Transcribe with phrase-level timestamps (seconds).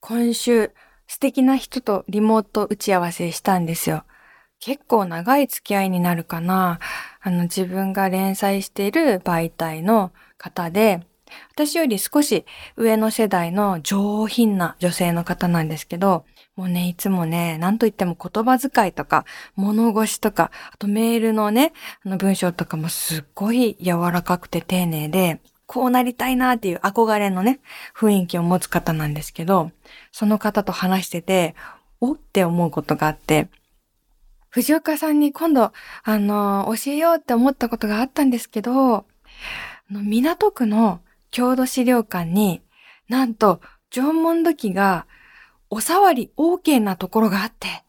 [0.00, 0.72] 今週
[1.06, 4.04] 素敵な人とリモート打ち合わせしたんですよ。
[4.58, 6.80] 結構長い付き合いになるかな。
[7.20, 11.00] あの自分が連載している媒体の方で、
[11.52, 12.44] 私より少し
[12.76, 16.24] 上の世代の上品な女性の方なんですけど、
[16.56, 19.24] もうね、いつもね、なんといっても言葉遣いとか、
[19.54, 21.72] 物腰とか、あとメールのね、
[22.04, 25.40] あの文章とかもすっごい柔らかくて丁寧で、
[25.70, 27.60] こうなりたいなっていう憧れのね、
[27.96, 29.70] 雰囲気を持つ方なんですけど、
[30.10, 31.54] その方と話してて、
[32.00, 33.46] おって思うことがあって、
[34.48, 35.70] 藤岡さんに今度、
[36.02, 39.06] あの、教えようって思ったことがあったんですけど、
[39.88, 42.62] 港区の郷土資料館に、
[43.08, 45.06] なんと、縄文土器が
[45.68, 47.84] お触り OK なところがあって、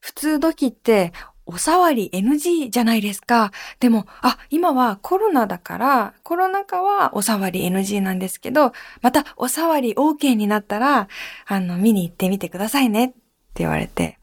[0.00, 1.12] 普通土器って
[1.46, 3.52] お触り NG じゃないですか。
[3.78, 11.08] でも、あ、今はコロナだから、コロナ禍はお触り NG なんですけど、またお触り OK になったら、
[11.46, 13.16] あの、見に行ってみてくださいねって
[13.58, 14.18] 言われて、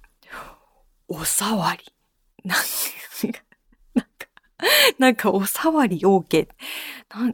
[1.08, 1.94] お触り？
[2.44, 2.64] なんか、
[3.94, 4.28] なんか、
[5.00, 6.48] なんかお触り OK。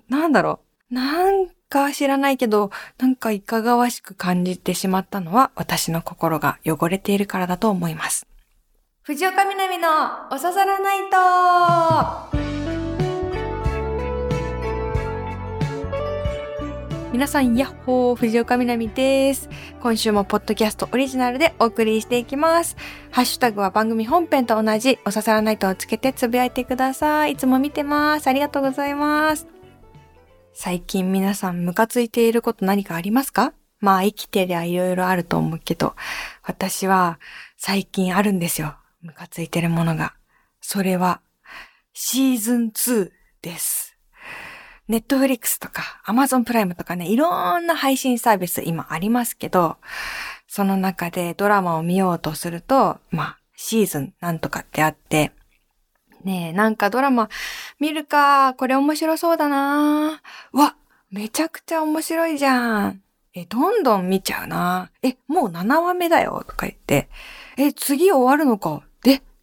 [0.10, 0.60] な、なんだろ
[0.92, 0.94] う？
[0.94, 8.28] なんか知らないけど、なんかいかがわしく感じてしまったのは私の心が汚れているからだと思います。
[9.10, 9.88] 藤岡みなみの
[10.30, 12.38] おささらないと
[17.12, 19.50] 皆さん、ヤッホー、藤岡みなみです。
[19.82, 22.78] 今週もポッドキャストオリジナルでお送りしていきます。
[23.10, 27.32] ハッシュタグは番組本編と同じ、おささらないとをつけてつぶやいてください。
[27.32, 28.28] いつも見てます。
[28.28, 29.48] ありがとうございます。
[30.54, 33.54] 最近皆さんムカついていること何かありますか？
[33.80, 35.96] まあ生きてりゃ色々あると思うけど、
[36.44, 37.18] 私は
[37.58, 38.76] 最近あるんですよ。
[39.02, 40.14] ムカついてるものが。
[40.62, 41.22] それは
[41.94, 43.12] シーズン2
[43.42, 43.98] です。
[44.88, 49.78] ネットフリックスとかアマゾンプライムとかね、いろんな配信サービス今ありますけど、
[50.48, 55.32] その中でドラマを見ようとすると、まあ、シーズンなんとかってあって、
[56.24, 57.30] ねえ、なんかドラマ
[57.80, 60.22] 見るか、これ面白そうだな
[60.52, 60.76] わ、
[61.12, 63.02] めちゃくちゃ面白いじゃん。
[63.34, 67.10] え、どんどん見ちゃうなえ、もう7話目だよ、とか言って。
[67.58, 68.82] え、次終わるのか。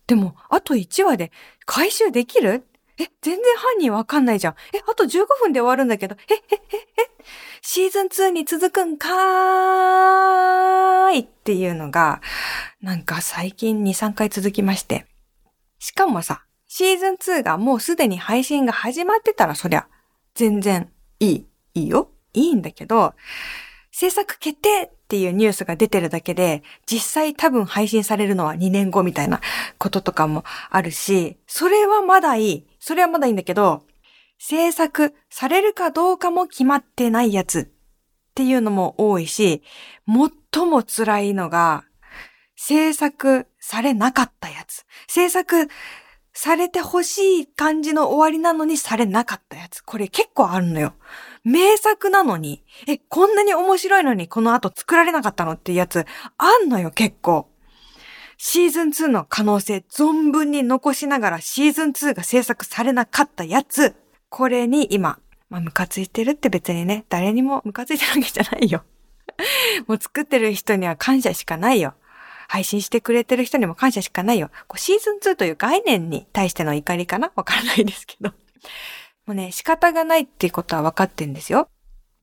[0.07, 1.33] で、も、あと1話で
[1.65, 2.65] 回収できる？
[2.99, 4.55] え、全然犯人わかんないじゃん。
[4.73, 6.17] え、あと15分で終わるんだけど。
[6.31, 7.11] え、え、え、え、
[7.61, 12.23] シーズン2に続くんかーいっていうのが、
[12.81, 15.07] なんか最近2、3回続きまして。
[15.79, 19.89] しかもさ、シーズン2がもうすでに配信が始まってたらそりゃ、
[20.35, 20.91] 全然
[21.21, 22.11] いい、いいよ。
[22.33, 23.15] いいんだけど、
[23.99, 29.41] 制作決定っていうニュースが出てるだけで、実際多分配信されるのは2年後みたいな
[29.79, 32.67] こととかもあるし、それはまだいい。
[32.79, 33.85] それはまだいいんだけど、
[34.39, 37.69] 制作されるかどうかも決まってないやつっ
[38.35, 39.63] ていうのも多いし、
[40.53, 41.85] 最も辛いのが、
[42.55, 44.85] 制作されなかったやつ。
[45.09, 45.69] 制作
[46.35, 49.81] されてほしい感じの終わりなのにされなかったやつ。
[49.81, 50.93] これ結構あるのよ。
[51.47, 56.05] 名作なのに、え、こんなに面白いのにこの後作られなかったのっていうやつ、
[56.39, 57.49] あんのよ結構。
[58.37, 63.95] シーズン2の可能性存分に残しながらシーズン2が制作されなかったやつ。
[64.29, 68.83] これに今、まあ、ムカついてるって別にね、誰にもムカついてるわけじゃないよ。
[69.87, 71.95] もう作ってる人には感謝しかないよ。
[72.49, 74.51] 配信してくれてる人にも感謝しかないよ。
[74.67, 77.31] こうシーズン2という概念に対しての怒りかな？
[77.37, 78.33] わからないですけど。
[79.27, 81.69] もうね、仕方がないっていうことは分かってんですよ。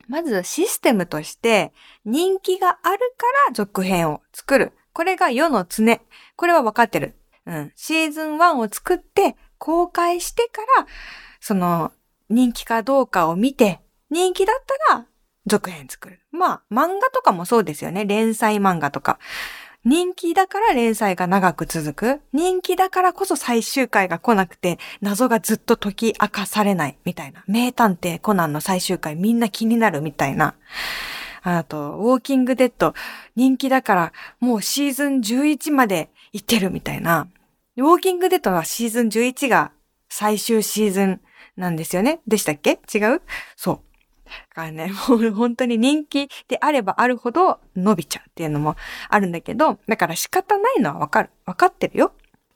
[0.07, 1.71] まずシステムとして
[2.05, 4.73] 人気があるから続編を作る。
[4.93, 5.99] これが世の常。
[6.35, 7.15] これは分かってる。
[7.45, 7.71] うん。
[7.75, 10.87] シーズン1を作って公開してから、
[11.39, 11.91] その
[12.29, 15.05] 人気かどうかを見て、人気だったら
[15.45, 16.21] 続編作る。
[16.31, 18.05] まあ、漫画とかもそうですよね。
[18.05, 19.19] 連載漫画とか。
[19.85, 22.21] 人気だから連載が長く続く。
[22.31, 27.43] 人気だからこそ最終回が来なくて、謎がずっと解き明かされないみたいな。
[27.47, 30.55] 名探偵コナンの最終回みんな気になるみたいな。
[31.41, 32.93] あと、ウォーキングデッド
[33.35, 37.27] 人気だからもうシーズン11まで行ってるみたいな。
[37.75, 39.73] ウォーキングデッドはシーズン11が
[40.07, 41.21] 最終シーズン
[41.57, 42.79] なんですよねでしたっけ？
[42.93, 43.21] 違う？
[43.57, 43.79] そう。
[44.53, 48.75] からね、 もう本当に人気であればあるほど伸びちゃうっていうのも
[49.09, 51.29] あるんだけど、だから仕方ないのはわかる。
[51.45, 52.13] わかってるよ。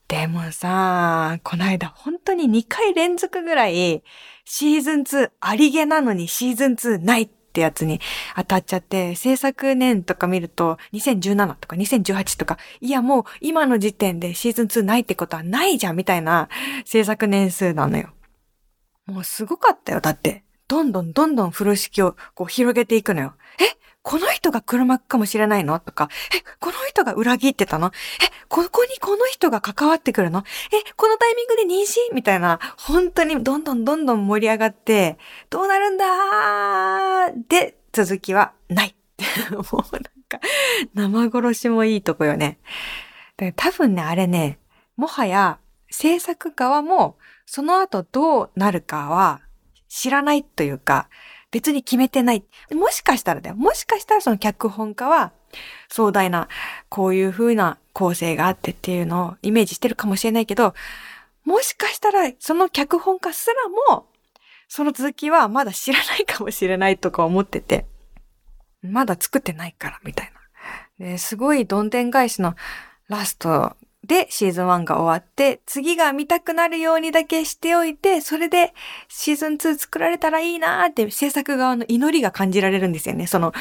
[0.08, 4.04] でもさ、この間本当に2回連続ぐらい
[4.46, 8.00] シーズン2ありげなのにシーズン2ないってやつに
[8.38, 16.48] 当たっちゃって、制作年とか見ると2017とか2018とか、いやもう今の時点でシーズン2ないってことはないじゃんみたいな
[16.86, 18.14] 制作年数なのよ。
[19.08, 20.00] もうすごかったよ。
[20.00, 23.34] だって、どんどんどんどん風呂敷をこう広げていくのよ。
[23.60, 25.80] えこの人が黒幕かもしれないの？
[25.80, 27.88] とか、え、この人が裏切ってたの？
[27.88, 27.92] え、
[28.48, 30.44] ここにこの人が関わってくるの？
[30.72, 31.81] え、このタイミングで妊
[32.12, 32.16] 娠？
[32.16, 35.18] みたいな、本当にどんどんどんどん盛り上がって、
[35.50, 37.48] どうなるんだー？
[37.50, 38.96] で、続きはない。
[39.52, 39.62] もう
[39.92, 40.40] なんか、
[40.94, 42.60] 生殺しもいいとこよね。
[43.58, 44.60] 多分ね、あれね、
[44.96, 45.60] もはや
[45.92, 49.42] 制作側もその後どうなるかは
[49.88, 51.10] 知らないというか、
[51.51, 52.44] 別に決めてない。
[52.72, 53.56] もしかしたらだよ。
[53.56, 55.31] もしかしたらその脚本家は
[55.89, 56.50] 壮大な
[56.89, 60.74] こういう風な構成があってっていうのをイメージしてるかもしれないけど、
[61.45, 63.48] もしかしたらその脚本家す
[63.89, 64.07] らも
[64.68, 67.86] その続きはまだ知らないかもしれないとか思ってて、
[68.81, 70.31] まだ作ってないからみたい
[71.00, 71.18] な。
[71.18, 72.56] すごいどんでん返しの
[73.07, 78.74] ラストでシーズン1が終わって、次が見たくなるようにだけしておいて、それで
[79.09, 83.27] シーズン2作られたらいいなーって制作側の祈りが感じられるんですよね。
[83.27, 83.54] その、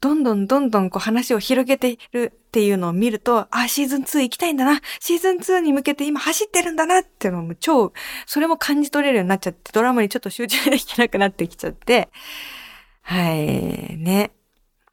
[0.00, 7.92] どんどんどんどんこう話を広げているっていうのを見ると、あ、シーズン2行きたいんだな、シーズン2に向けて今走ってるんだなっていうのも超、
[8.26, 12.10] それも感じ取れるようになっちゃって、ドラマにちょっと集中できなくなってきちゃって、
[13.02, 14.30] はい、ね。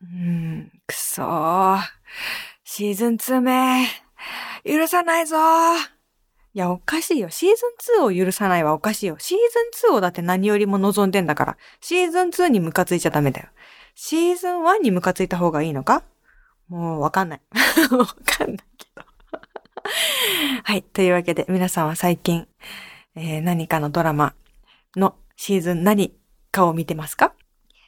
[0.02, 1.82] うん、くそー。
[2.64, 3.88] シーズン2目、
[4.66, 5.38] 許さないぞ
[6.54, 7.30] いや、おかしいよ。
[7.30, 9.18] シーズン2を許さないはおかしいよ。
[9.20, 9.38] シー
[9.82, 11.58] ズン2をだって何よりも望んでんだから。
[11.82, 13.48] シーズン2にムカついちゃダメだよ。
[13.94, 16.04] シーズン1にムカついた方がいいのか？
[16.68, 17.42] もうわかんない。
[17.96, 19.04] わかんないけど
[20.64, 20.82] はい。
[20.84, 22.48] というわけで、皆さんは最近、
[23.16, 24.34] えー、何かのドラマ
[24.96, 26.18] のシーズン何
[26.52, 27.34] かを見てますか？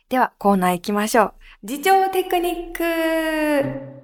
[0.09, 1.33] では、コーナー行きましょう。
[1.63, 3.99] 自重テクニック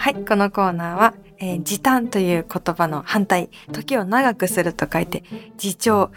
[0.00, 5.22] はい、このコーナーは、えー、時短という言葉の反対、時を長くすると書いて、
[5.62, 6.08] 自重。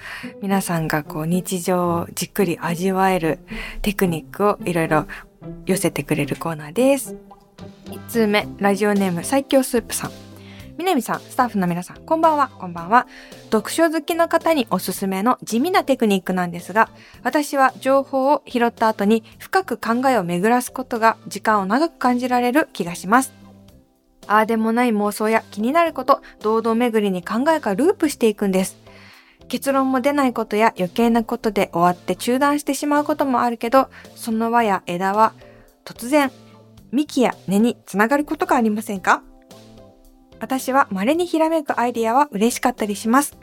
[0.42, 3.40] 皆さんがこう日常をじっくり味わえる
[3.82, 5.06] テクニックをいろいろ
[5.66, 7.18] 寄せてくれるコーナーです。
[7.88, 10.12] 1通目、ラジオネーム最強スープさん。
[10.78, 13.06] みなみさん、スタッフの皆さん、こんばんは、こんばんは。
[13.52, 16.90] 読書好きの方におすすめの地味なテクニックなんですが、
[17.22, 23.43] 私は情報を拾った後に深く考えを巡らすことが時間を長く感じられる気がします。
[24.28, 28.78] ああでもない妄想や気になること、堂々巡りに考えがループしていくんです。
[29.50, 35.34] 結論も出ないことや余計なことで終わって中断してしまうこともあるけど、その輪や枝は
[35.84, 36.32] 突然
[36.92, 39.22] 幹や根につながることがありませんか？
[40.40, 43.38] 私は稀にひらめくアイディアは嬉しかったりします。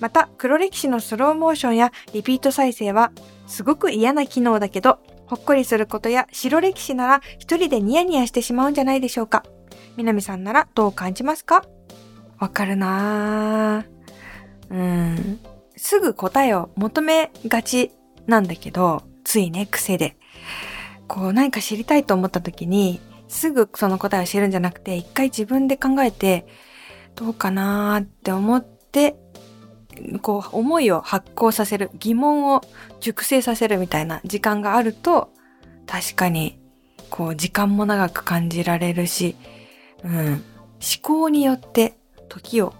[0.00, 3.12] また、黒歴史のスローモーションやリピート再生は
[3.46, 9.44] すごく嫌な機能だけど、ほっこりすることや白歴史なら一人でニヤニヤしてしまうんじゃないでしょうか。
[9.96, 11.64] 南さんならどう感じますか？
[12.38, 14.74] わかるなぁ。
[14.74, 15.40] うん。
[15.76, 17.92] すぐ答えを求めがち
[18.26, 20.16] なんだけど、ついね、癖で。
[21.08, 26.46] こう何か知りたいと思った時に、すぐその答えを知るんじゃなくて、一回自分で考えて、
[27.14, 29.16] どうかなーって思って、
[30.20, 32.60] こう思いを発行させる、疑問を
[33.00, 35.30] 熟成させるみたいな時間があると、
[35.86, 36.60] 確かに、
[37.08, 39.36] こう時間も長く感じられるし、
[40.04, 40.42] うん、思
[41.02, 41.98] 考によって
[42.28, 42.74] 時を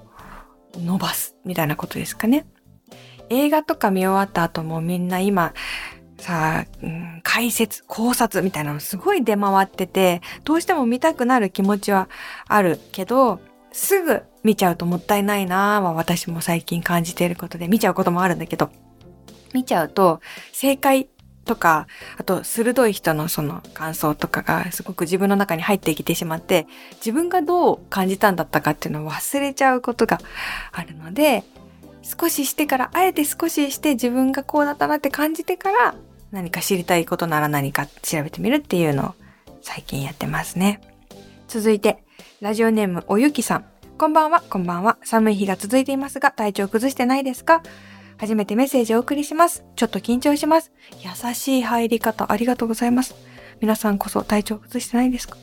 [0.74, 2.46] 伸ばすみたいなことですかね。
[3.28, 5.52] 映画とか見終わった後もみんな今、
[6.18, 12.08] さあ、うん、解説、考察みたいなのすごい出回ってて、どうしても見たくなる気持ちは
[12.46, 13.40] あるけど、
[13.72, 18.70] すぐ見ちゃうともったいないなぁは私も最近感じていることで見ちゃうこともあるんだけど、
[19.52, 20.20] 見ちゃうと
[20.52, 21.08] 正解
[21.46, 21.86] とか、
[22.18, 30.18] あと鋭い人のその感想とかがすごく自分の中に入ってきてしまって、自分がどう感じたんだったかっていうのを忘れちゃうことが
[30.72, 31.44] あるので、
[32.02, 35.94] 少ししてから、あえて少しして自分がこうだったなって感じてから、
[36.32, 39.14] 何か知りたいことなら何か調べてみるっていうのを
[39.62, 40.80] 最近やってますね。
[41.48, 42.04] 続いて、
[42.40, 43.64] ラジオネームおゆきさん。
[43.98, 44.98] こんばんは、こんばんは。
[45.04, 47.62] 寒い日が続いていますが、体調崩してないですか？
[48.18, 49.64] 初めてメッセージをお送りします。
[49.76, 50.72] ちょっと緊張します。
[51.02, 53.14] 優しい入り方ありがとうございます。
[53.60, 55.36] 皆さんこそ体調崩してないですか？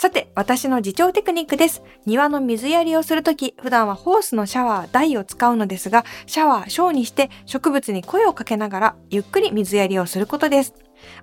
[0.00, 1.82] さて、私の自重テクニックです。
[2.06, 10.74] 庭の水やりをするとき、普段はホースのシャワー、台を使うのですが、シャワー、小にして植物に声をかけながら、ゆっくり水やりをすることです。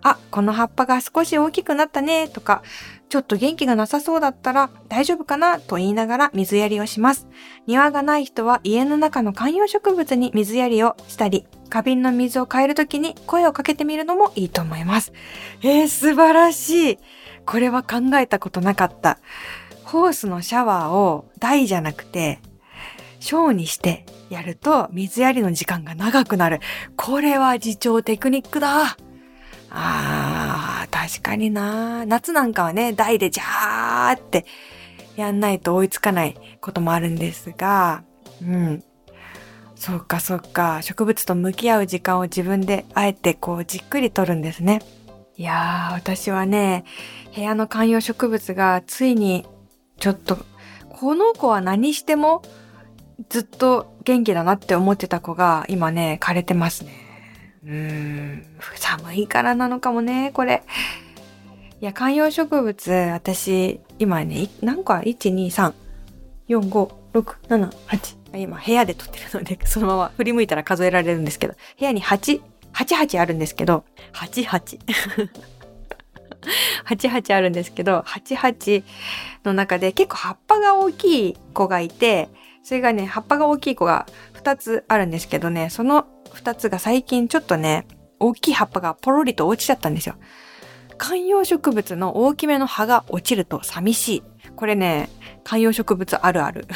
[0.02, 2.64] あ、この葉っぱが少し大きくなったね、とか、
[3.08, 5.62] ちょっと元気がなさそうだったら大丈夫かな？
[5.62, 7.30] と言いながら水やりをします。
[7.68, 15.14] 庭がない人は家の中の観葉植物に水やりをしたり、花瓶の水を変えるときに声をかけてみるのもいいと思います。
[15.62, 17.00] えー、素晴らしい。
[17.46, 19.20] これは考えたことなかった。
[19.84, 22.40] ホースのシャワーを台じゃなくて、
[23.20, 26.60] 小にしてやると水やりの時間が長くなる。
[26.96, 28.98] これは自重テクニックだ。
[29.70, 34.46] あー、確かにな夏なんかはね、台でジャーって
[35.16, 38.04] やんないと追いつかないこともあるんですが、
[38.42, 38.84] うん。
[39.76, 40.82] そっかそっか。
[40.82, 44.82] 植物と向き合う時間を自分であえてこうじっくりとるんですね。
[45.38, 46.86] いやー、私はね、
[47.36, 49.46] 部屋の観葉植物がついに
[50.00, 50.38] ちょっと、
[50.90, 52.42] この子は何しても
[53.30, 56.94] ずっと元気だなって思ってた子が今ね、枯れてますね。
[57.66, 60.64] うーん、寒いからなのかもね、これ。
[61.82, 65.74] いや、観葉植物、私、今ね、何個 ?1、2、3、
[66.48, 68.38] 4、5、6、7、8。
[68.38, 72.42] 今、部屋で撮ってるので、そのまま振り向いたら数えられるんですけど、部屋に8、
[72.76, 74.80] 88あるんですけど、88。
[76.86, 78.84] 88あるんですけど、88
[79.44, 82.30] の中で結構葉っぱが大きい子がいて、
[82.64, 87.88] それがね、葉っぱが大きい子が2つあるんですけどね、その2つが最近ちょっとね、
[88.20, 90.16] 大きい葉っぱがポロリと落ちちゃったんですよ。
[90.98, 94.24] 観葉植物の大きめの葉が落ちると寂しい。
[94.56, 95.10] これね、
[95.44, 96.68] 観葉植物あるある。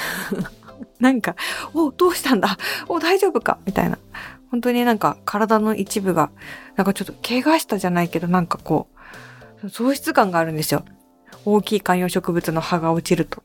[1.00, 1.36] なんか、
[1.74, 2.58] お、どうしたんだ？
[2.88, 3.60] お、大丈夫か？
[3.66, 3.98] みたいな。
[4.52, 6.32] 本当になんか体の一部が、
[6.76, 8.88] なんかちょっと怪我したじゃないけど、なんかこ
[9.64, 10.84] う、喪失感があるんですよ。
[11.46, 13.44] 大きい観葉植物の葉が落ちると。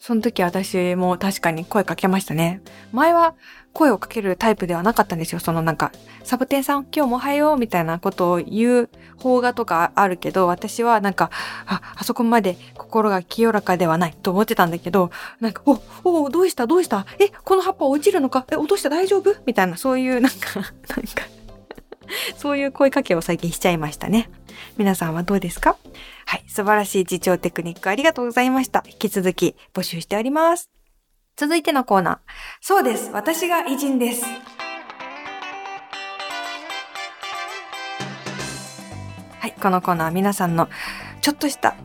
[0.00, 2.62] その時私も確かに声かけましたね。
[2.92, 3.34] 前は
[3.72, 5.40] 声をかけるタイプではなかったんですよ。
[5.40, 5.92] そのなんか、
[6.24, 11.30] サボテンさん今日もおはようみたいなことを言う方画とかあるけど、私はなんか、
[11.66, 15.80] あ、あそこまで心が清らかではないと思ってたんだけど、なんか、お、
[16.24, 17.04] お、どうしたどうした？
[17.18, 18.46] え、この葉っぱ落ちるのか？
[18.50, 19.34] え、落とした大丈夫？
[19.46, 20.72] みたいな、そういうなんか、なんか
[22.36, 24.30] そういう声かけを最近しちゃいましたね。
[24.76, 25.76] 皆さんはどうですか？
[26.26, 26.44] はい。
[26.48, 28.82] 素晴らしい自重テクニックありがとうございました。
[28.86, 30.70] 引き続き募集しております。
[31.36, 32.18] 続いてのコーナー。
[32.60, 33.10] そうです。
[33.12, 34.24] 私が偉人です。
[39.38, 39.52] はい。
[39.52, 40.68] このコーナー皆さんの
[41.20, 41.76] ちょっとした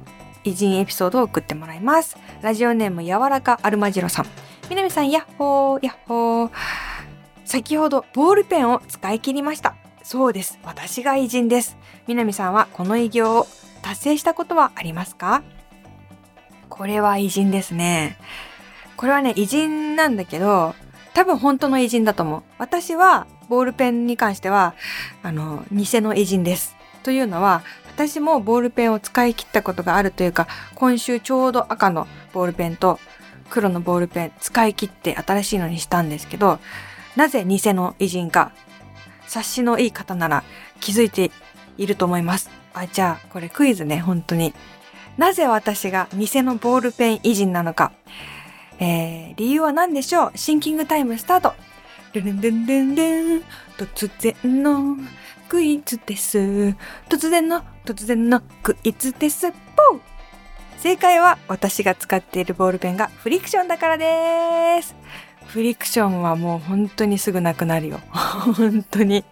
[0.44, 2.18] 偉人エピソードを送ってもらいます。
[2.42, 4.25] ラジオネーム柔らかアルマジロさん。
[4.70, 6.51] みなみさん、やっほー、やっほー。
[7.46, 9.75] 先ほどボールペンを使い切りました。
[10.04, 10.60] そうです。
[10.64, 11.78] 私が偉人です。
[12.08, 13.48] みなみさんはこの偉業を
[13.82, 15.44] 達成したことはありますか？
[16.70, 18.18] これは偉人ですね。
[18.98, 20.76] これはね、偉人なんだけど、
[21.14, 22.44] 多分本当の偉人だと思う。
[22.58, 24.74] 私は、ボールペンに関しては、
[25.22, 26.76] あの、偽の偉人です。
[27.04, 27.64] というのは、
[27.96, 33.00] 私もボールペンを使い切ったことがあるというか、今週ちょうど赤のボールペンと
[33.50, 36.60] 黒のボールペン使い切って新しいのにしたんですけど、
[37.16, 38.52] なぜ偽の偉人か、
[39.34, 40.44] 察しのいい方なら
[40.80, 41.32] 気づいて
[41.78, 42.52] いると思います。
[42.74, 44.54] あ、じゃあ、これクイズね、本当に。
[45.18, 47.92] なぜ私が偽のボールペン偉人なのか。
[48.80, 50.32] えー、理由は何でしょう？
[50.36, 51.54] シンキングタイムスタート
[52.13, 53.44] ルルンルンルンルン
[53.78, 54.98] 突然の
[55.48, 56.40] クイズです。
[57.10, 59.52] 突然の、突然のクイズです。
[59.52, 60.00] ポー
[60.78, 64.96] 正解は私が使っているボールペンがフリクションだからです。
[65.54, 68.00] フリクションはもう本当にすぐなくなるよ。
[68.10, 69.24] 本当に。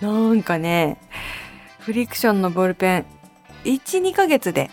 [0.00, 0.98] なんかね、
[1.80, 3.04] フリクションのボールペン、
[3.64, 4.70] 1、2ヶ月で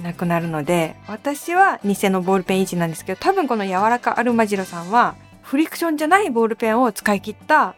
[0.00, 7.74] なくなるので、私は偽のボールペン維持なんですけど、多分この柔らかアルマジロさんは、フリクションじゃないボールペンを使い切った、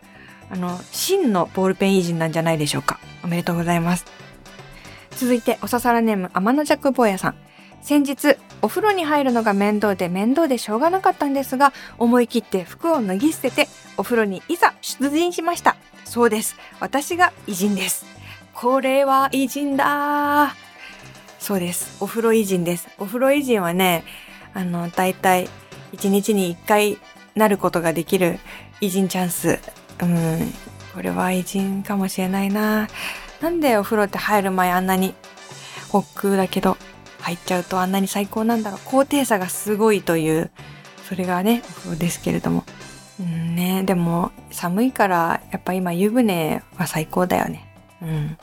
[0.51, 3.01] あの、真のボールペン維持なんじゃないでしょうか。
[3.25, 4.05] おめでとうございます。
[5.13, 7.48] 続いて、おささらネーム、天の弱坊やさん。
[7.88, 13.66] 先日、お風呂に入るのが面倒で面倒でしょうがなかったんですが、思い切って服を脱ぎ捨てて、
[13.97, 15.75] お風呂にいざ出陣しました。
[16.04, 16.57] そうです。
[16.80, 18.04] 私が偉人です。
[18.52, 20.54] これは偉人だ
[21.38, 21.97] そうです。
[22.02, 22.90] お風呂偉人です。
[22.99, 24.04] お風呂偉人はね、
[24.52, 25.49] あの、だいたい
[25.95, 26.99] 1日に1回
[27.37, 28.38] なることができる
[28.83, 29.61] 偉人チャンス。
[30.02, 30.52] うん、
[30.92, 32.87] これは偉人かもしれないな。
[33.40, 35.14] なんでお風呂って入る前あんなに
[35.95, 36.76] 億劫だけど、
[37.29, 38.81] 入っちゃうとあんなに最高なんだろう。
[38.85, 40.51] 高低差がすごいという、
[41.07, 42.65] それがね、お風呂ですけれども。
[43.21, 47.67] うんね、でも寒いからやっぱ今湯船は最高だよね。
[48.01, 48.39] うん。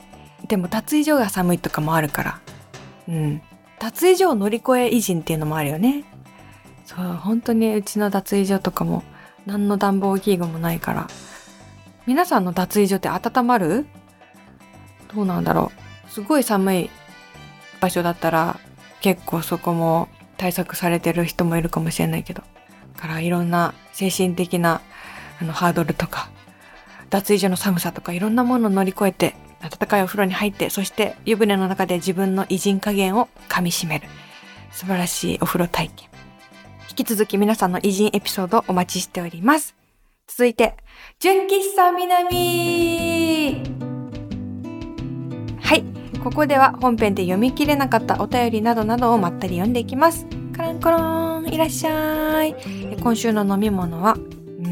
[0.46, 2.40] でも脱衣所が寒いとかもあるから。
[3.08, 3.42] うん。
[3.78, 6.04] 脱衣所を乗り越え偉人っていうのもあるよね。
[6.84, 9.02] そう、本当にうちの脱衣所とかも
[9.46, 11.08] 何の暖房器具もないから。
[12.06, 13.86] 皆さんの脱衣所って温まる？
[15.12, 15.72] どうなんだろ
[16.06, 16.10] う。
[16.10, 16.90] すごい寒い
[17.80, 18.60] 場所だったら
[19.00, 22.42] 結構そこも対策されてる人もいるかもしれないけど。
[22.96, 24.80] からいろんな精神的な
[25.40, 26.30] あのハードルとか
[27.10, 34.08] 脱衣所の寒さとかいろんなものを乗り越えて温かいお風呂に入って、そして湯船の中で自分の偉人加減を噛み締める。
[34.70, 36.08] 素晴らしいお風呂体験。
[36.90, 39.74] 引き続き皆さんの偉人エピソードお待ちしております。
[40.26, 40.76] 続いて、
[41.18, 43.62] 純喫茶南
[45.60, 45.95] はい。
[46.26, 50.26] ここでは本編で読み切れなかったお便りなどなどをまったり読んでいきます。
[50.56, 52.56] カランコロンいらっしゃい。
[53.00, 54.68] 今週の飲み物は、うー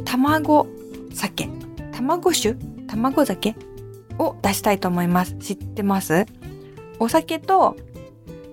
[0.00, 0.66] ん、卵
[1.14, 1.48] 酒。
[1.90, 2.54] 卵酒？
[2.86, 3.54] 卵酒？
[4.18, 5.36] を出したいと思います。
[5.36, 6.26] 知ってます？
[6.98, 7.78] お酒と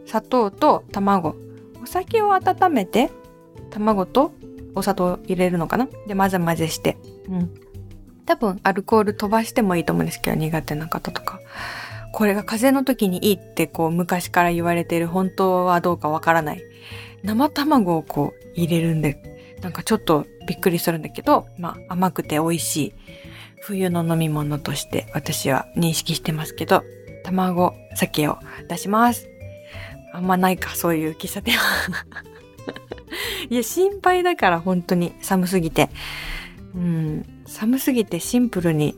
[0.06, 1.36] 砂糖と卵。
[1.84, 3.12] お酒を温めて、
[3.72, 4.32] 卵と
[4.74, 5.90] お砂糖を入れるのかな？
[6.08, 6.98] で、混ぜ混ぜして。
[7.28, 7.52] うん。
[8.30, 11.40] 多分、アルコール飛ばしてもいいと思うんですけど、苦手な方とか。
[12.12, 16.62] これが風邪の時にいいってこう昔から言われている本当はどうかわからない。
[17.24, 22.94] 生卵をこう入れるんで、なんかちょっとびっくりするんだけど、まあ甘くて美味しい
[23.62, 26.84] 冬の飲み物として私は認識してますけど、
[27.24, 29.28] 卵、酒を出します。
[30.14, 31.64] あんまないか、そういう喫茶店は
[33.50, 35.90] いや、心配だから、本当に寒すぎて。
[36.76, 38.96] うん、寒すぎてシンプルに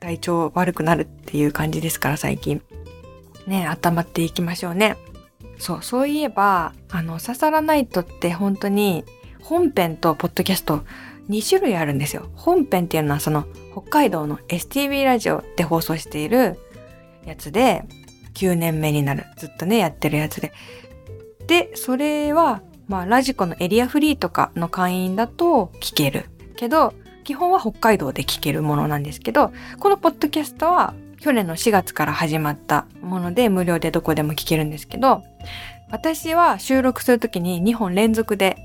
[0.00, 2.62] 体調悪くなるっていう感じですから、最近。
[3.46, 4.96] ね、温まっていきましょうね。
[5.58, 9.04] そう、そういえば、あの、ササラナイトって本当に
[9.42, 10.84] 本編とポッドキャスト
[11.28, 12.30] 2種類あるんですよ。
[12.34, 16.58] 本編っていうのはその北海道の STV ラジオで放送している
[17.24, 17.84] やつで、
[18.34, 19.24] 9年目になる。
[19.36, 20.52] ずっとね、やってるやつで。
[21.46, 26.26] で、それは、まあ、ラジコのエリアフリーとかの会員だと聞ける。
[26.56, 35.22] けど、基本は北海道で聞けるものなんですけど、このポッドキャストは去年の4月から始まったもので無料でどこでも聞けるんですけど、
[35.90, 38.56] 私は収録するときに2本連続で、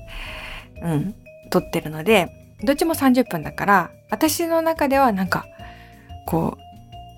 [0.82, 1.14] うん、
[1.50, 2.32] 撮ってるので、
[2.64, 5.46] どっちも30分だから、私の中ではなんか、
[6.26, 6.58] こ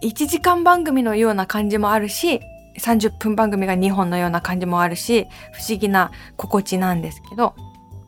[0.03, 2.41] う、1時間番組のような感じもあるし、
[2.79, 7.55] 30分番組が2本のような感じもあるし、不思議な心地なんですけど、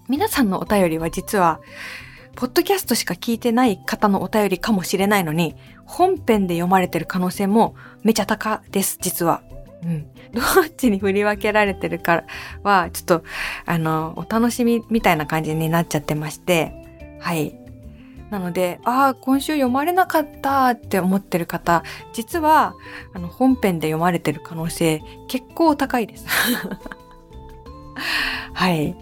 [0.08, 1.60] 皆さんのお便りは実は、
[2.34, 9.42] ポッドキャストしか聞いてない方のお便りかもしれないのに、本編で読まれてる可能性もめちゃ高です、実は。
[9.84, 10.06] うん。
[10.32, 12.24] どっちに振り分けられてるか
[12.62, 13.24] は、ちょっと、
[13.66, 16.72] あの、お楽しみみたいな感じになっちゃってまして、
[17.20, 17.54] はい。
[18.30, 21.82] なので、ああ、今週読まれなかったって思ってる方、
[22.14, 22.74] 実は、
[23.12, 26.26] あの、本編で読まれてる可能性結構高いです。
[28.54, 28.96] はい。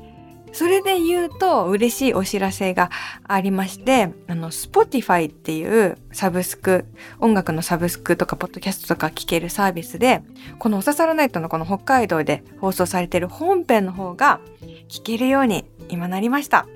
[0.52, 2.90] それで言うと嬉しいお知らせが
[3.24, 6.86] ありまして、あの、Spotify っていうサブスク、
[7.20, 10.22] 音楽のサブスクとか、ポッドキャストとか聞けるサービスで、
[10.58, 14.40] このおささらナイトのこの北海道で放送されている本編の方が
[14.88, 16.66] 聞けるように今なりました。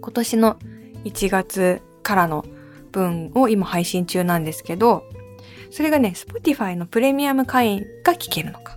[0.00, 0.56] 今年の
[1.04, 2.44] 1月からの
[2.90, 5.04] 分を今配信中なんですけど、
[5.70, 8.76] それがね、Spotify のプレミアム会員が聞けるのか。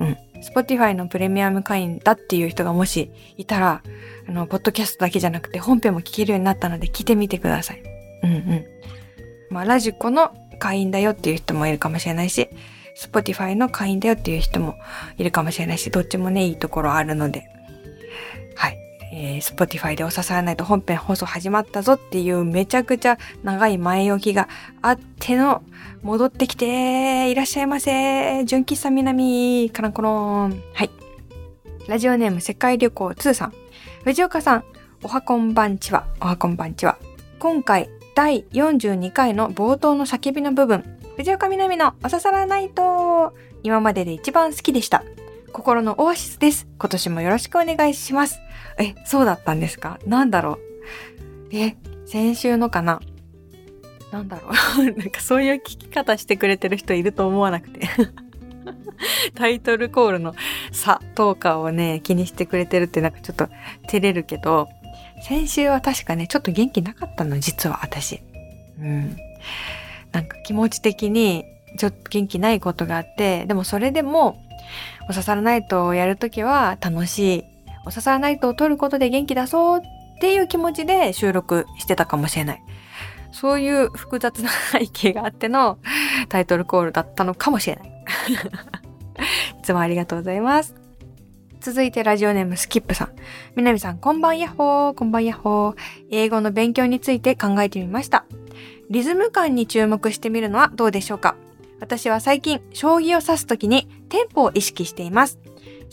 [0.00, 0.16] うん。
[0.42, 3.82] Spotify のプレミアム会員だっていう人がもしいたら、
[4.28, 7.82] あの、ポッドキャストだけじゃなくて本編も聞けるようになったので聞いてみてください。
[8.24, 8.64] うんうん。
[9.50, 12.48] まあ、ラジコの会員だよっていう人もいるかもしれないし、
[12.98, 14.76] Spotify の会員だよっていう人も
[15.16, 17.50] いるかもしれないし、どっちもね、いいところあるので、はい。
[19.14, 24.48] えー、Spotify でおささらないと本編放送始まったぞっていうめちゃくちゃ長い前置きが
[24.80, 25.62] あっての
[26.02, 30.62] 戻ってきていらっしゃいませ純喫茶南カランコロン。
[30.72, 30.90] はい。
[31.88, 33.52] ラジオネーム世界旅行2さん。
[34.04, 34.64] 藤岡さん、
[35.02, 36.06] おはこんばんちは。
[36.20, 36.96] おはこんばんちは。
[37.38, 40.84] 今回第42回の冒頭の叫びの部分、
[41.16, 45.04] 藤岡南のおささらないと今までで一番好きでした。
[45.52, 46.66] 心のオアシスです。
[46.78, 48.40] 今年もよろしくお願いします。
[48.78, 49.98] え、そうだったんですか？
[50.06, 50.58] なんだろ
[51.52, 51.56] う？
[51.56, 53.00] え、先週のかな？
[54.10, 54.84] なんだろう？
[54.98, 57.88] なんかそういう聞き方してくれてる人いると思わなくて
[59.34, 60.34] タイトルコールの
[60.70, 63.48] 差とかをね、気にしてくれてるってなんかちょっと
[63.88, 64.68] 照れるけど、
[65.26, 68.22] 先週は確かね、ちょっと元気なかったの、実は私。
[68.78, 69.16] うん。
[70.12, 71.44] なんか気持ち的に
[71.78, 74.36] ちょっと元気ないことがあって、でもそれでも
[75.08, 77.44] おささらナイトをやるときは楽しい。
[77.84, 79.82] おささらナイトを撮ることで元気出そうっ
[80.20, 82.62] ていう気持ちで収録してたかもしれない。
[83.32, 85.78] そういう複雑な背景があっての
[86.28, 87.88] タイトルコールだったのかもしれない。
[89.58, 90.74] いつもありがとうございます。
[91.60, 93.10] 続いてラジオネームスキップさん。
[93.54, 95.76] みなみさん、こんばんやっほー、こんばんやっほー。
[96.10, 98.24] 英語の勉強について考えてみました。
[98.90, 101.36] リズム感に注目してみるのはどうでしょうか？
[101.80, 105.38] 私は最近、将棋を指すときにテンポを意識しています。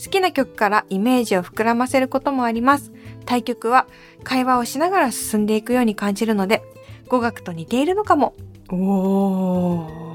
[0.02, 2.92] 好きな曲からイメージを膨らませることもあります。
[3.26, 3.86] 対局は
[4.24, 6.62] 会話をしながら進んでいくように感じるので、
[7.08, 8.34] 語学と似ているのかも。
[8.70, 10.10] おー。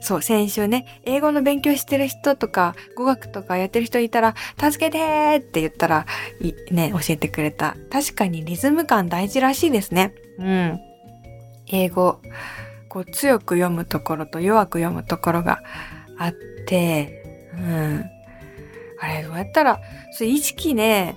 [0.00, 6.06] そう、先週ね、英語の勉強してる人とか、語学とかやってる人いたら、助けてーって言ったら、
[6.70, 7.76] ね、教えてくれた。
[7.90, 10.14] 確かにリズム感大事らしいですね。
[10.38, 10.80] うん。
[11.66, 12.20] 英語。
[12.88, 15.60] こう強く読むところと弱く読むところが
[16.16, 18.04] あって、うん。
[19.00, 19.80] あれ、どうやったら、
[20.12, 21.16] それ意識ね、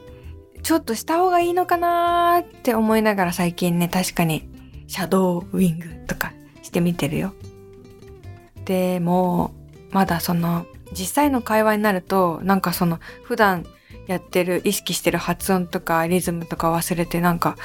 [0.64, 4.50] ちょっとした方がいいのかなーって思いながら最近ね、確かに、
[4.88, 7.34] シャドウウィングとかしてみてるよ。
[8.66, 9.54] でも、
[9.92, 13.66] まだその、実際の会話になると、なんかその、普段
[14.08, 17.56] やってる、意識してる発音とかリズムとか忘れて、なんか、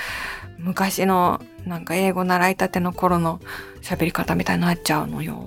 [0.59, 3.41] 昔の、なんか英語習いたての頃の
[3.83, 5.43] 喋り方みたいになっちゃうのよ。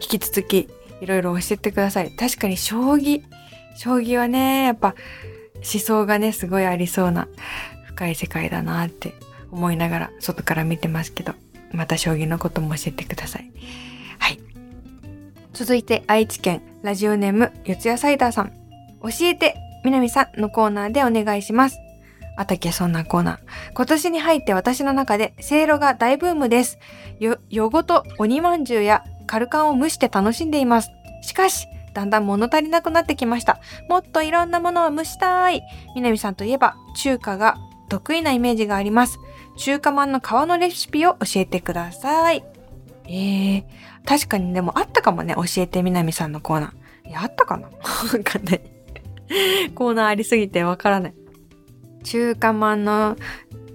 [0.00, 0.68] 引き続き、
[1.00, 2.10] いろいろ教えてください。
[2.10, 3.22] 確かに将棋、
[3.76, 4.94] 将棋はね、やっぱ
[5.56, 7.28] 思想がね、すごいありそうな
[7.86, 9.14] 深い世界だなって
[9.50, 11.34] 思いながら外から見てますけど、
[11.72, 13.50] また将棋のことも教えてください。
[14.18, 14.38] はい。
[15.52, 18.52] 続いて愛知県ラジオネーム四谷サイダーさん。
[19.02, 21.78] 教えて、みなみさんのコーナーでお願いします。
[22.36, 23.38] あたけそんなコーナー。
[23.74, 26.78] 今年に入って私の中で、せいろが大ブームです。
[27.20, 29.04] よ、よごと鬼まんじゅうや
[29.34, 30.92] カルカンを蒸して楽しんでいます。
[31.20, 33.58] しかし、だんだん物足りなくなってきました。
[33.88, 35.60] もっといろんなものを蒸したい。
[35.96, 37.56] みなみさんといえば、中華が
[37.88, 39.18] 得意なイメージがあります。
[39.56, 42.44] 中華まんの皮のレシピを教えてください。
[43.06, 43.64] えー、
[44.06, 47.08] 確かにでもあったかもね、教えてみなみさんのコーナー。
[47.08, 47.66] いや、あったかな？
[47.66, 47.72] わ
[48.22, 48.60] かんない。
[49.74, 51.14] コーナーありすぎてわからない。
[52.04, 53.16] 中華まんの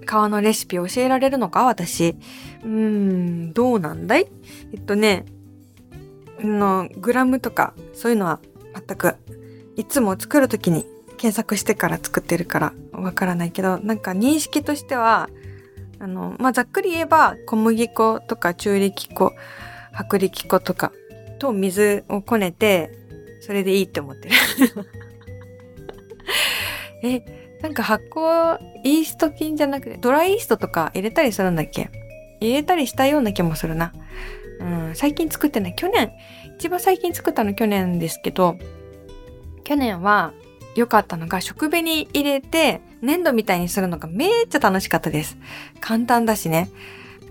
[0.06, 2.16] 皮のレシピ教えられるのか私。
[2.64, 4.26] うーん、どうなんだい？
[4.72, 5.26] えっとね、
[6.46, 8.40] のグラムとかそういうのは
[8.74, 9.16] 全く
[9.76, 10.84] いつも作る時に
[11.16, 15.28] 検索してから作ってるからわからないけどなんか認識としては
[15.98, 19.32] あのまあざっくり言えば小麦粉とか中力粉
[19.98, 20.92] 薄力粉とか
[21.38, 22.90] と水をこねて
[23.40, 24.34] それでいいって思ってる
[27.02, 27.22] え
[27.62, 31.90] なんか発酵イースト菌じゃなくてドライイーストとか入れたりするんだっけ？
[32.40, 33.92] 入れたりしたような気もするな。
[34.60, 35.74] うん、最近作ってない。
[35.74, 36.12] 去年、
[36.58, 38.56] 一番最近作ったの去年ですけど、
[39.64, 40.32] 去年は
[40.74, 45.38] 良かったのが食紅入れて粘土みたいにするのがめっちゃ楽しかったです。
[45.80, 46.70] 簡単だしね。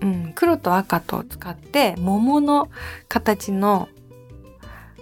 [0.02, 2.70] うん、黒と赤と使って桃の
[3.08, 3.88] 形の、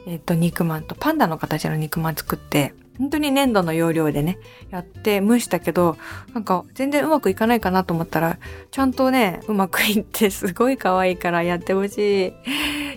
[0.07, 4.39] えっ、と、肉まんとパンダの形の肉まん作って本当に粘土の要領でね、
[4.71, 5.97] やって蒸したけど、
[6.35, 8.39] なんか全然うまくいかないかなと思ったら、
[8.71, 12.33] ちゃんとね、うまくいってすごい可愛いからやってほしい。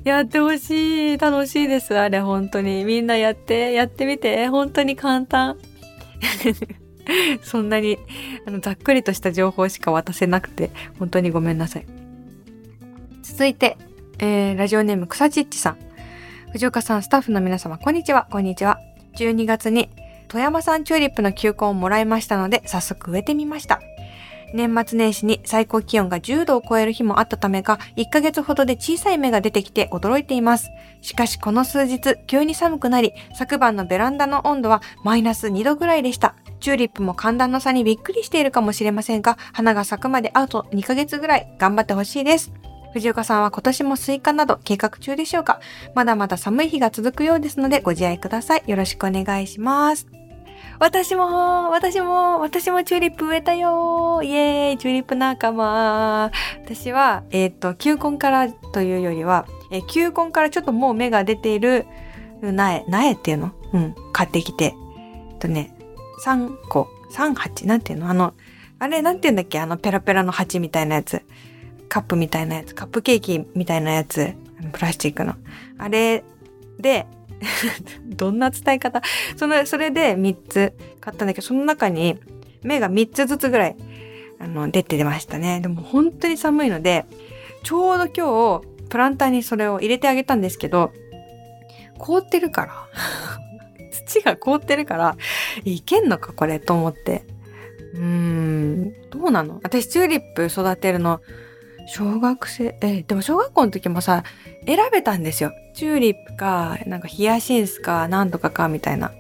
[0.04, 1.18] やってほしい。
[1.20, 1.96] 楽しいです。
[1.98, 2.84] あれ本当に。
[2.84, 4.48] みんなやって、やってみて。
[4.48, 5.58] 本当に簡単。
[7.44, 8.00] そんなに、
[8.48, 11.86] あの、ざっくりとした情報しか渡せなくて、本当にごめんなさい。
[13.22, 13.78] 続いて、
[14.18, 15.78] えー、ラジオネーム草ちっちさん。
[16.54, 18.28] 藤岡さん、スタッフの皆様、こんにちは。
[18.32, 18.91] こんにちは。
[19.16, 19.90] 12月に
[20.28, 23.82] 富山産チューリップの球根をもらいましたので早速植えてみました。
[24.54, 30.70] 年末年始に最高気温が10度を超える日もあったためか、1ヶ月ほどで小さい芽が出てきて驚いています。
[31.02, 36.36] しかしこの数日、急に寒くなり、昨晩のベランダの温度はマイナス2度ぐらいでした。
[36.60, 42.52] チューリップも寒暖の差にびっくりしているかもしれませんが、花が咲くまであと2ヶ月ぐらい頑張ってほしいです。
[42.94, 45.60] 藤岡さんは今年もスイカなど計画中でしょうか？
[45.96, 48.64] まだまだ寒い日が続くようですのでご自愛ください。
[48.68, 50.08] よろしくお願いします。
[50.80, 54.22] 私も、私も、私もチューリップ植えたよ。
[54.24, 54.78] イエーイ。
[54.78, 56.32] チューリップ仲間。
[56.64, 61.86] 私は、えっ、ー、と、球根からというよりは、えー、球根からちょっともう芽が出ている
[62.42, 63.52] 苗、苗っていうの？
[63.74, 64.74] うん、買ってきて。
[65.32, 65.76] えっとね、
[66.26, 68.10] 3個、3鉢、なんていうの？
[68.10, 68.34] あの、
[68.80, 69.60] あれ、なんていうんだっけ？
[69.60, 71.22] あの、ペラペラの鉢みたいなやつ。
[71.92, 74.34] カップみたいなやつ、カップケーキみたいなやつ、
[74.72, 75.36] プラスチックの。
[75.78, 76.24] あれ
[76.80, 77.06] で、
[78.08, 79.02] どんな伝え方？
[79.36, 82.18] その、それで3つ買ったんだけど、その中に
[82.64, 83.76] 目が3つずつぐらい、
[84.40, 85.60] あの、出てましたね。
[85.60, 87.06] でも本当に寒いので、
[87.64, 90.94] ちょうど今日、プランターにそれを入れてあげたんですけど、
[91.98, 92.88] 凍ってるから。
[94.08, 95.18] 土が凍ってるから、
[95.66, 97.26] いけんのかこれと思って。
[97.96, 99.60] うーん、どうなの？
[99.62, 101.20] 私チューリップ育てるの
[101.88, 104.24] 小学生、え、でも小学校の時もさ、
[104.66, 105.52] 選べたんですよ。
[105.74, 109.12] チューリップか、なんかヒヤシンスか、なんとかか、みたいな。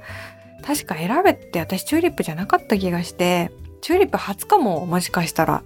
[0.64, 5.64] 確か選べって私チューリップじゃなかった気がして、チューリップ初かも、もしかしたら。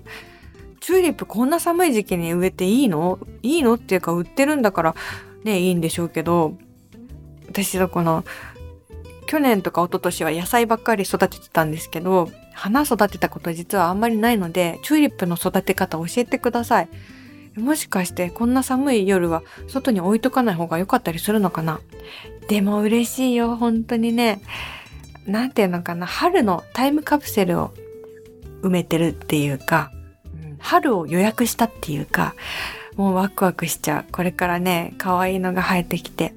[0.79, 3.19] チューリップこんな寒い時期に植えていいの？
[3.41, 4.95] いいのっていうか売ってるんだから
[5.43, 6.57] ね、いいんでしょうけど、
[7.47, 8.23] 私はこの、
[9.27, 16.89] 去年とか一昨年は野菜ばっかり育ててたんですけど、花育てたこと実はあんまりないので、チューリップの育て方教えてください。
[17.55, 21.79] もしかしてこんな寒い夜は外に置いとかない方が良かったりするのかな？
[22.47, 24.41] でも嬉しいよ、本当にね。
[25.25, 27.73] なんていうのかな、春のタイムカプセルを
[28.61, 29.91] 埋めてるっていうか、
[30.59, 32.35] 春を予約したっていうか、
[32.95, 34.11] もうワクワクしちゃう。
[34.11, 36.33] これからね、可愛いのが生えてきて、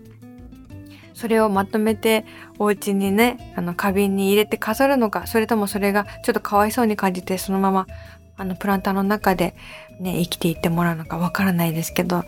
[1.18, 2.24] それをまとめて
[2.60, 7.88] お家にね、あの花瓶に入れて飾るのか、それともそれがちょっとかわいそうに感じてそのまま
[8.36, 9.56] あのプランターの中で
[9.98, 12.22] ね、生きていってもらうのかわからないですけど、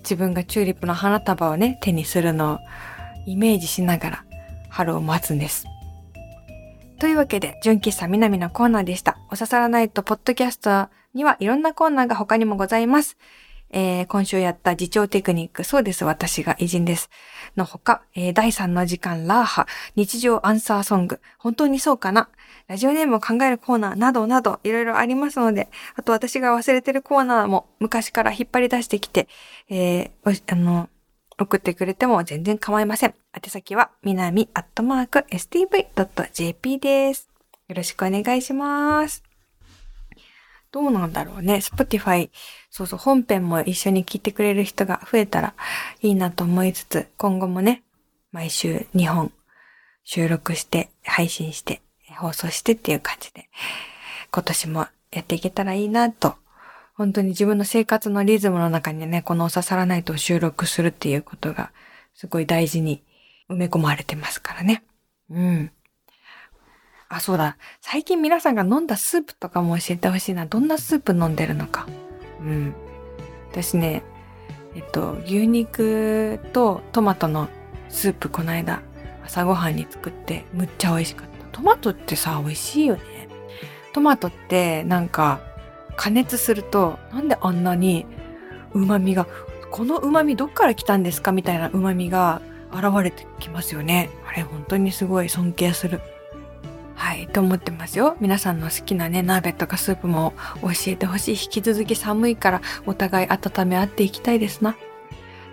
[0.00, 2.58] 自分がチューリップの花束をね、手にするのを
[3.24, 4.24] イメージしながら
[4.68, 5.64] 春を待つんです。
[6.98, 9.16] というわけで、純喫茶みなみのコーナーでした。
[9.30, 13.16] おささらないとポッドキャストにはいろんなコーナーが他にもございます。
[13.70, 17.10] えー、今週やった自重テクニック、そうです、私が偉人です。
[17.56, 22.28] のほか、えー、第3の時間、ラーハ、日常アンサーソング、本当にそうかな、
[22.66, 29.28] ラジオネームを考えるコーナーなどなど、いろいろありますので、あと私が忘れてるコーナーも昔から引っ張り出してきて、
[29.68, 30.88] えー、あの、
[31.40, 33.14] 送ってくれても全然構いません。
[33.34, 37.28] 宛先は、みなみアットマーク stv.jp です。
[37.68, 39.27] よろしくお願いします。
[40.70, 41.56] どうなんだろうね。
[41.56, 42.30] Spotify、
[42.70, 45.54] そうそう、本編も一緒に聞いてくれる人が増えたら
[46.02, 47.82] いいなと思いつつ、今後もね、
[48.32, 49.32] 毎週2本
[50.04, 51.82] 収録して、配信して、
[52.18, 53.48] 放送してっていう感じで、
[54.30, 56.36] 今年もやっていけたらいいなと、
[56.94, 61.70] 本当に自分の生活のリズムの中にね、このお刺さらないと収録するっていうことが、
[62.14, 63.04] すごい大事に
[63.48, 64.82] 埋め込まれてますからね。
[65.30, 65.70] うん。
[67.08, 67.56] あ、そうだ。
[67.80, 70.46] 最近皆さんが飲んだスープとかも教えてほしいな。
[70.46, 71.86] どんなスープ飲んでるのか。
[72.40, 72.74] うん。
[73.50, 74.02] 私ね、
[74.74, 77.48] えっと、牛肉とトマトの
[77.88, 78.82] スープこの間
[79.24, 81.46] 朝ごはんに作ってむっちゃ美味しかった。
[81.50, 83.28] トマトってさ、美味しいよね。
[83.94, 85.40] トマトってなんか
[85.96, 88.06] 加熱するとなんであんなに
[88.74, 89.26] 旨味が、
[89.70, 94.10] この旨味どっから来たんですかみたいな旨味が現れてきますよね。
[94.28, 96.02] あれ本当にすごい尊敬する。
[97.18, 98.16] い、と思ってますよ。
[98.20, 101.30] 皆さんの好きなね、鍋とかスープも教えてほしい。
[101.32, 104.76] 引き続き寒いからお互い温め合っていきたいですな。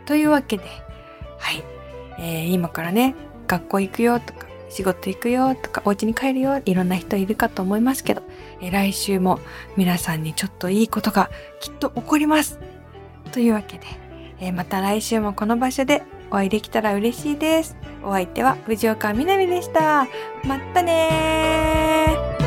[0.06, 0.64] というわけで、
[1.40, 1.64] はい、
[2.20, 3.16] えー、今からね、
[3.48, 8.24] 学校行くよとか、仕事行くよとか、お家に帰るよ、いろんな人いるかと思いますけど、
[8.62, 9.40] えー、来週も
[9.78, 12.60] 皆さんにちょっといいことがきっと起こります。
[13.32, 13.86] というわけで、
[14.40, 17.76] えー、また来週もこの場所でお会いできたら嬉しいです。
[18.04, 20.08] お相手は藤岡みなみでした。
[20.44, 22.45] まったねー